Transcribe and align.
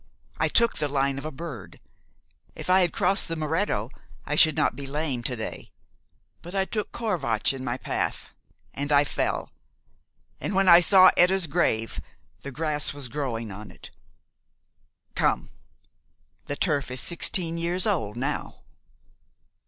I 0.39 0.47
took 0.47 0.79
the 0.79 0.87
line 0.87 1.19
of 1.19 1.25
a 1.25 1.31
bird. 1.31 1.79
If 2.55 2.71
I 2.71 2.81
had 2.81 2.91
crossed 2.91 3.27
the 3.27 3.35
Muretto, 3.35 3.91
I 4.25 4.33
should 4.33 4.55
not 4.57 4.75
be 4.75 4.87
lame 4.87 5.21
to 5.21 5.35
day; 5.35 5.71
but 6.41 6.55
I 6.55 6.65
took 6.65 6.91
Corvatsch 6.91 7.53
in 7.53 7.63
my 7.63 7.77
path, 7.77 8.29
and 8.73 8.91
I 8.91 9.03
fell, 9.03 9.51
and 10.39 10.55
when 10.55 10.67
I 10.67 10.79
saw 10.79 11.11
Etta's 11.15 11.45
grave 11.45 12.01
the 12.41 12.49
grass 12.49 12.95
was 12.95 13.09
growing 13.09 13.51
on 13.51 13.69
it. 13.69 13.91
Come! 15.13 15.51
The 16.47 16.55
turf 16.55 16.89
is 16.89 16.99
sixteen 16.99 17.59
years 17.59 17.85
old 17.85 18.17
now." 18.17 18.63